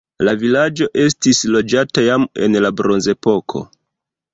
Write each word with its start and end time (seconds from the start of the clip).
La 0.27 0.31
vilaĝo 0.43 0.87
estis 1.03 1.43
loĝata 1.57 2.07
jam 2.09 2.29
en 2.49 2.61
la 2.67 2.77
bronzepoko. 2.83 3.69